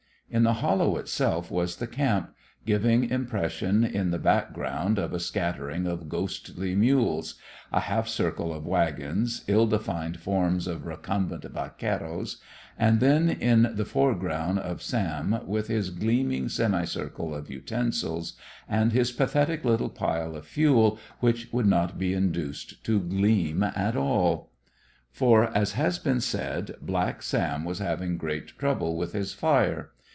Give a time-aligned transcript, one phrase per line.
[0.33, 2.33] In the hollow itself was the camp,
[2.65, 7.35] giving impression in the background of a scattering of ghostly mules,
[7.69, 12.37] a half circle of wagons, ill defined forms of recumbent vaqueros,
[12.79, 18.37] and then in the foreground of Sam with his gleaming semicircle of utensils,
[18.69, 23.97] and his pathetic little pile of fuel which would not be induced to gleam at
[23.97, 24.49] all.
[25.11, 29.89] For, as has been said, Black Sam was having great trouble with his fire.